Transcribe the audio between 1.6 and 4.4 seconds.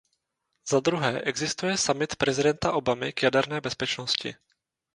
summit prezidenta Obamy k jaderné bezpečnosti.